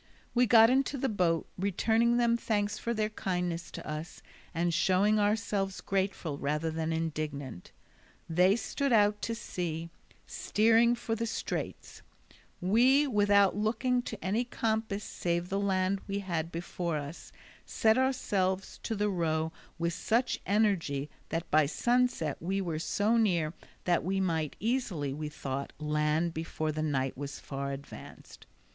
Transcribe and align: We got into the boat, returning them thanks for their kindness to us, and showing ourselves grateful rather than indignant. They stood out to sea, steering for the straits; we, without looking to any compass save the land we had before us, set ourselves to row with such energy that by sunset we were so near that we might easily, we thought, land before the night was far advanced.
We 0.33 0.47
got 0.47 0.71
into 0.71 0.97
the 0.97 1.07
boat, 1.09 1.47
returning 1.59 2.17
them 2.17 2.35
thanks 2.35 2.79
for 2.79 2.91
their 2.91 3.11
kindness 3.11 3.69
to 3.69 3.87
us, 3.87 4.23
and 4.51 4.73
showing 4.73 5.19
ourselves 5.19 5.79
grateful 5.79 6.39
rather 6.39 6.71
than 6.71 6.91
indignant. 6.91 7.71
They 8.27 8.55
stood 8.55 8.91
out 8.91 9.21
to 9.21 9.35
sea, 9.35 9.91
steering 10.25 10.95
for 10.95 11.13
the 11.13 11.27
straits; 11.27 12.01
we, 12.59 13.05
without 13.05 13.55
looking 13.55 14.01
to 14.01 14.25
any 14.25 14.43
compass 14.43 15.03
save 15.03 15.49
the 15.49 15.59
land 15.59 16.01
we 16.07 16.17
had 16.17 16.51
before 16.51 16.97
us, 16.97 17.31
set 17.63 17.95
ourselves 17.95 18.79
to 18.81 18.97
row 19.07 19.51
with 19.77 19.93
such 19.93 20.39
energy 20.47 21.11
that 21.29 21.51
by 21.51 21.67
sunset 21.67 22.37
we 22.39 22.59
were 22.59 22.79
so 22.79 23.17
near 23.17 23.53
that 23.83 24.03
we 24.03 24.19
might 24.19 24.55
easily, 24.59 25.13
we 25.13 25.29
thought, 25.29 25.73
land 25.77 26.33
before 26.33 26.71
the 26.71 26.81
night 26.81 27.15
was 27.15 27.39
far 27.39 27.71
advanced. 27.71 28.47